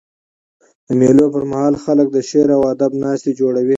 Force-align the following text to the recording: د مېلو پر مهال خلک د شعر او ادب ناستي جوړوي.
د 0.87 0.89
مېلو 0.99 1.25
پر 1.33 1.43
مهال 1.51 1.75
خلک 1.83 2.07
د 2.11 2.17
شعر 2.29 2.49
او 2.57 2.61
ادب 2.73 2.91
ناستي 3.03 3.31
جوړوي. 3.39 3.69